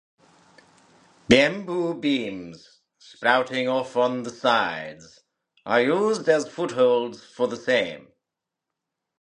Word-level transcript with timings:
Bamboo 1.29 1.93
beams 1.93 2.81
sprouting 2.97 3.67
off 3.67 3.95
on 3.95 4.23
the 4.23 4.31
sides 4.31 5.19
are 5.63 5.81
used 5.83 6.27
as 6.27 6.49
footholds 6.49 7.23
for 7.23 7.47
the 7.47 7.55
same. 7.55 8.11